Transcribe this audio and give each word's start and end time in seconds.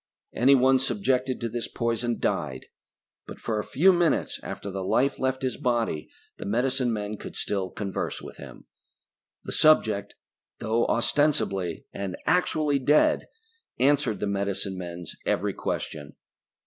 Anyone 0.33 0.79
subjected 0.79 1.39
to 1.41 1.47
this 1.47 1.67
poison 1.67 2.17
died, 2.19 2.65
but 3.27 3.39
for 3.39 3.59
a 3.59 3.63
few 3.63 3.93
minutes 3.93 4.39
after 4.41 4.71
the 4.71 4.83
life 4.83 5.19
left 5.19 5.43
his 5.43 5.57
body 5.57 6.09
the 6.37 6.45
medicine 6.47 6.91
men 6.91 7.17
could 7.17 7.35
still 7.35 7.69
converse 7.69 8.19
with 8.19 8.37
him. 8.37 8.65
The 9.43 9.51
subject, 9.51 10.15
though 10.57 10.87
ostensibly 10.87 11.85
and 11.93 12.17
actually 12.25 12.79
dead, 12.79 13.27
answered 13.77 14.19
the 14.19 14.25
medicine 14.25 14.75
men's 14.75 15.15
every 15.27 15.53
question. 15.53 16.15